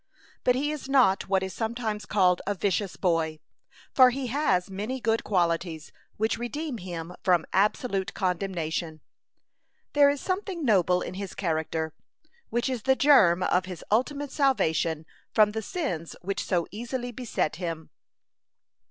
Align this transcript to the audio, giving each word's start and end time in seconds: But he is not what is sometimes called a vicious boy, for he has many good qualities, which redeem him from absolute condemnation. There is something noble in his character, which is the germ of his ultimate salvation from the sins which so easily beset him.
But 0.43 0.55
he 0.55 0.71
is 0.71 0.89
not 0.89 1.29
what 1.29 1.43
is 1.43 1.53
sometimes 1.53 2.07
called 2.07 2.41
a 2.47 2.55
vicious 2.55 2.95
boy, 2.95 3.37
for 3.93 4.09
he 4.09 4.29
has 4.33 4.67
many 4.67 4.99
good 4.99 5.23
qualities, 5.23 5.91
which 6.17 6.39
redeem 6.39 6.79
him 6.79 7.13
from 7.21 7.45
absolute 7.53 8.15
condemnation. 8.15 9.01
There 9.93 10.09
is 10.09 10.19
something 10.19 10.65
noble 10.65 11.01
in 11.03 11.13
his 11.13 11.35
character, 11.35 11.93
which 12.49 12.67
is 12.67 12.81
the 12.81 12.95
germ 12.95 13.43
of 13.43 13.65
his 13.65 13.85
ultimate 13.91 14.31
salvation 14.31 15.05
from 15.35 15.51
the 15.51 15.61
sins 15.61 16.15
which 16.23 16.43
so 16.43 16.65
easily 16.71 17.11
beset 17.11 17.57
him. 17.57 17.91